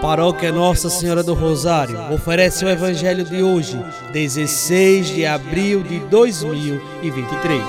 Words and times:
paróquia 0.00 0.50
Nossa 0.50 0.88
Senhora 0.88 1.22
do 1.22 1.34
Rosário 1.34 1.98
oferece 2.12 2.64
o 2.64 2.68
Evangelho 2.68 3.24
de 3.24 3.42
hoje, 3.42 3.78
16 4.12 5.08
de 5.08 5.26
abril 5.26 5.82
de 5.82 6.00
2023. 6.00 7.62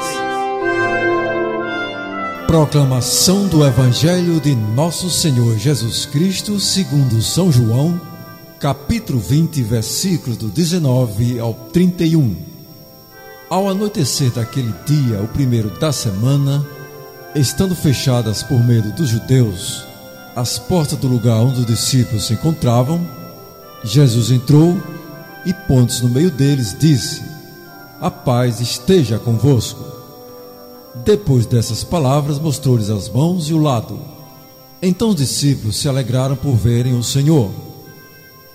Proclamação 2.47 3.47
do 3.47 3.65
Evangelho 3.65 4.40
de 4.40 4.56
Nosso 4.56 5.10
Senhor 5.10 5.58
Jesus 5.58 6.06
Cristo, 6.06 6.60
segundo 6.60 7.22
São 7.22 7.52
João, 7.52 7.99
capítulo 8.60 9.20
20, 9.20 9.62
versículos 9.63 10.38
do 10.38 10.48
19 10.48 11.40
ao 11.40 11.54
31. 11.54 12.36
Ao 13.50 13.70
anoitecer 13.70 14.32
daquele 14.32 14.74
dia, 14.86 15.20
o 15.22 15.28
primeiro 15.28 15.70
da 15.79 15.92
semana, 15.92 16.66
estando 17.36 17.76
fechadas 17.76 18.41
por 18.41 18.63
medo 18.63 18.90
dos 18.94 19.09
judeus, 19.09 19.91
as 20.36 20.58
portas 20.58 20.98
do 20.98 21.08
lugar 21.08 21.38
onde 21.38 21.62
os 21.62 21.66
discípulos 21.66 22.26
se 22.26 22.34
encontravam, 22.34 23.05
Jesus 23.84 24.32
entrou 24.32 24.78
e, 25.46 25.54
pondo-se 25.54 26.04
no 26.04 26.10
meio 26.10 26.32
deles, 26.32 26.76
disse: 26.78 27.22
A 28.00 28.10
paz 28.10 28.60
esteja 28.60 29.20
convosco. 29.20 29.84
Depois 31.04 31.46
dessas 31.46 31.84
palavras, 31.84 32.38
mostrou-lhes 32.38 32.90
as 32.90 33.10
mãos 33.10 33.50
e 33.50 33.54
o 33.54 33.62
lado. 33.62 34.00
Então 34.82 35.10
os 35.10 35.16
discípulos 35.16 35.78
se 35.78 35.88
alegraram 35.88 36.36
por 36.36 36.55
verem 36.55 36.98
o 36.98 37.04
Senhor. 37.04 37.52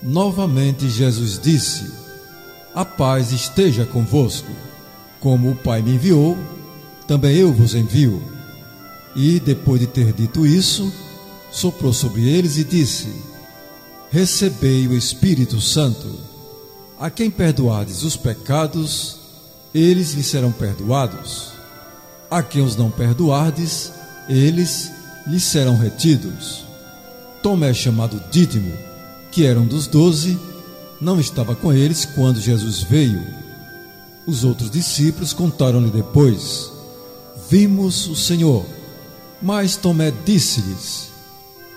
Novamente 0.01 0.89
Jesus 0.89 1.39
disse: 1.41 1.91
A 2.73 2.85
paz 2.85 3.31
esteja 3.31 3.85
convosco. 3.85 4.51
Como 5.19 5.51
o 5.51 5.55
Pai 5.55 5.81
me 5.81 5.95
enviou, 5.95 6.37
também 7.07 7.35
eu 7.35 7.51
vos 7.51 7.73
envio. 7.73 8.21
E, 9.15 9.39
depois 9.39 9.81
de 9.81 9.87
ter 9.87 10.13
dito 10.13 10.45
isso, 10.45 10.93
soprou 11.51 11.93
sobre 11.93 12.27
eles 12.27 12.57
e 12.57 12.63
disse: 12.63 13.07
Recebei 14.09 14.87
o 14.87 14.95
Espírito 14.95 15.59
Santo. 15.59 16.07
A 16.99 17.09
quem 17.09 17.29
perdoardes 17.29 18.03
os 18.03 18.15
pecados, 18.15 19.17
eles 19.73 20.13
lhe 20.13 20.23
serão 20.23 20.51
perdoados. 20.51 21.49
A 22.29 22.41
quem 22.41 22.61
os 22.61 22.75
não 22.75 22.89
perdoardes, 22.89 23.91
eles 24.27 24.91
lhe 25.27 25.39
serão 25.39 25.77
retidos. 25.77 26.65
Tomé, 27.43 27.73
chamado 27.73 28.21
Dídimo, 28.31 28.73
que 29.31 29.45
era 29.45 29.59
um 29.59 29.67
dos 29.67 29.87
doze, 29.87 30.39
não 30.99 31.19
estava 31.19 31.55
com 31.55 31.71
eles 31.71 32.05
quando 32.05 32.41
Jesus 32.41 32.81
veio. 32.81 33.23
Os 34.25 34.43
outros 34.43 34.69
discípulos 34.69 35.33
contaram-lhe 35.33 35.91
depois: 35.91 36.71
Vimos 37.49 38.07
o 38.07 38.15
Senhor. 38.15 38.65
Mas 39.41 39.75
Tomé 39.75 40.11
disse-lhes: 40.25 41.16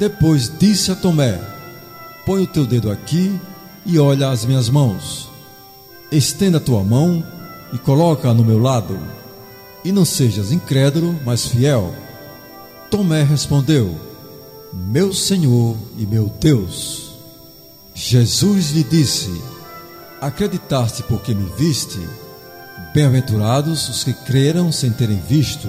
Depois 0.00 0.50
disse 0.58 0.90
a 0.90 0.94
Tomé: 0.96 1.38
Põe 2.24 2.44
o 2.44 2.46
teu 2.46 2.64
dedo 2.64 2.90
aqui 2.90 3.38
e 3.84 3.98
olha 3.98 4.30
as 4.30 4.46
minhas 4.46 4.70
mãos. 4.70 5.28
Estenda 6.10 6.56
a 6.56 6.60
tua 6.60 6.82
mão 6.82 7.22
e 7.70 7.76
coloca-a 7.76 8.32
no 8.32 8.42
meu 8.42 8.58
lado. 8.58 8.98
E 9.84 9.92
não 9.92 10.06
sejas 10.06 10.52
incrédulo, 10.52 11.20
mas 11.22 11.46
fiel. 11.46 11.94
Tomé 12.90 13.22
respondeu: 13.22 13.94
Meu 14.72 15.12
Senhor 15.12 15.76
e 15.98 16.06
meu 16.06 16.32
Deus. 16.40 17.10
Jesus 17.94 18.70
lhe 18.70 18.82
disse: 18.82 19.30
Acreditaste 20.18 21.02
porque 21.02 21.34
me 21.34 21.44
viste? 21.58 22.00
Bem-aventurados 22.94 23.86
os 23.90 24.02
que 24.02 24.14
creram 24.14 24.72
sem 24.72 24.90
terem 24.90 25.20
visto. 25.20 25.68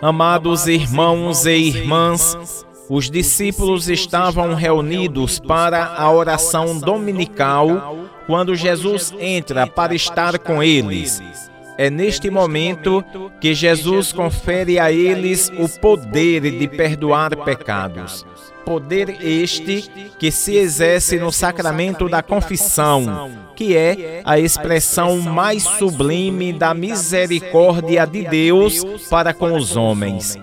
Amados 0.00 0.68
irmãos 0.68 1.44
e 1.44 1.56
irmãs, 1.56 2.64
os 2.88 3.10
discípulos 3.10 3.88
estavam 3.88 4.54
reunidos 4.54 5.40
para 5.40 5.84
a 5.84 6.08
oração 6.12 6.78
dominical 6.78 7.96
quando 8.24 8.54
Jesus 8.54 9.12
entra 9.18 9.66
para 9.66 9.96
estar 9.96 10.38
com 10.38 10.62
eles. 10.62 11.47
É 11.78 11.88
neste 11.88 12.28
momento 12.28 13.04
que 13.40 13.54
Jesus 13.54 14.12
confere 14.12 14.80
a 14.80 14.90
eles 14.90 15.48
o 15.56 15.68
poder 15.68 16.40
de 16.40 16.66
perdoar 16.66 17.36
pecados. 17.36 18.26
Poder 18.64 19.24
este 19.24 19.88
que 20.18 20.32
se 20.32 20.56
exerce 20.56 21.20
no 21.20 21.30
sacramento 21.30 22.08
da 22.08 22.20
confissão, 22.20 23.30
que 23.54 23.76
é 23.76 24.22
a 24.24 24.40
expressão 24.40 25.20
mais 25.20 25.62
sublime 25.62 26.52
da 26.52 26.74
misericórdia 26.74 28.04
de 28.04 28.24
Deus 28.24 28.84
para 29.08 29.32
com 29.32 29.54
os 29.54 29.76
homens. 29.76 30.36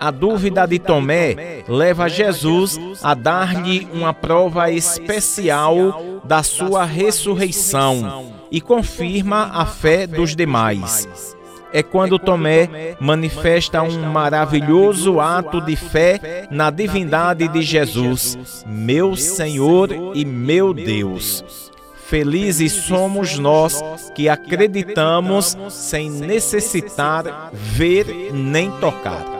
A 0.00 0.10
dúvida 0.10 0.66
de 0.66 0.78
Tomé 0.78 1.62
leva 1.68 2.08
Jesus 2.08 2.80
a 3.02 3.12
dar-lhe 3.12 3.86
uma 3.92 4.14
prova 4.14 4.70
especial 4.70 6.22
da 6.24 6.42
sua 6.42 6.86
ressurreição 6.86 8.32
e 8.50 8.62
confirma 8.62 9.50
a 9.52 9.66
fé 9.66 10.06
dos 10.06 10.34
demais. 10.34 11.36
É 11.70 11.82
quando 11.82 12.18
Tomé 12.18 12.96
manifesta 12.98 13.82
um 13.82 14.10
maravilhoso 14.10 15.20
ato 15.20 15.60
de 15.60 15.76
fé 15.76 16.48
na 16.50 16.70
divindade 16.70 17.46
de 17.46 17.60
Jesus, 17.60 18.64
meu 18.66 19.14
Senhor 19.14 19.90
e 20.14 20.24
meu 20.24 20.72
Deus. 20.72 21.70
Felizes 22.06 22.72
somos 22.72 23.38
nós 23.38 23.82
que 24.14 24.30
acreditamos 24.30 25.58
sem 25.68 26.10
necessitar 26.10 27.50
ver 27.52 28.32
nem 28.32 28.70
tocar. 28.80 29.39